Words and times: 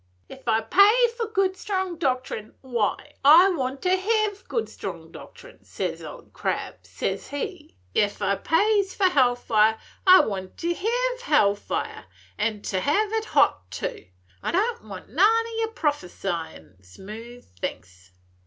'Ef 0.31 0.47
I 0.47 0.61
pay 0.61 1.07
for 1.15 1.27
good 1.27 1.55
strong 1.55 1.95
doctrine, 1.95 2.55
why, 2.61 3.13
I 3.23 3.51
want 3.51 3.83
to 3.83 3.95
hev 3.95 4.43
good 4.47 4.67
strong 4.67 5.11
doctrine, 5.11 5.63
says 5.63 6.01
Old 6.01 6.33
Crab, 6.33 6.77
says 6.81 7.27
he. 7.27 7.75
'Ef 7.95 8.19
I 8.19 8.37
pays 8.37 8.95
for 8.95 9.03
hell 9.03 9.35
fire, 9.35 9.79
I 10.07 10.21
want 10.21 10.57
to 10.57 10.73
hev 10.73 11.21
hell 11.21 11.53
fire, 11.53 12.05
and 12.35 12.65
hev 12.65 13.13
it 13.13 13.25
hot 13.25 13.69
too. 13.69 14.07
I 14.41 14.49
don't 14.51 14.85
want 14.85 15.09
none 15.09 15.27
o' 15.45 15.55
your 15.59 15.71
prophesyin' 15.73 16.83
smooth 16.83 17.45
things. 17.59 18.09